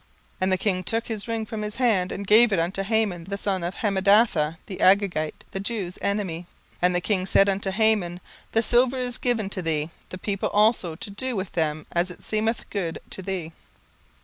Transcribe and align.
17:003:010 0.01 0.09
And 0.41 0.51
the 0.51 0.57
king 0.57 0.83
took 0.83 1.05
his 1.09 1.27
ring 1.27 1.45
from 1.45 1.61
his 1.61 1.75
hand, 1.75 2.11
and 2.11 2.25
gave 2.25 2.51
it 2.51 2.57
unto 2.57 2.81
Haman 2.81 3.25
the 3.25 3.37
son 3.37 3.63
of 3.63 3.75
Hammedatha 3.75 4.57
the 4.65 4.79
Agagite, 4.79 5.43
the 5.51 5.59
Jews' 5.59 5.99
enemy. 6.01 6.47
17:003:011 6.81 6.81
And 6.81 6.95
the 6.95 7.01
king 7.01 7.25
said 7.27 7.47
unto 7.47 7.69
Haman, 7.69 8.19
The 8.53 8.63
silver 8.63 8.97
is 8.97 9.19
given 9.19 9.51
to 9.51 9.61
thee, 9.61 9.91
the 10.09 10.17
people 10.17 10.49
also, 10.49 10.95
to 10.95 11.09
do 11.11 11.35
with 11.35 11.51
them 11.51 11.85
as 11.91 12.09
it 12.09 12.23
seemeth 12.23 12.67
good 12.71 12.97
to 13.11 13.21
thee. 13.21 13.51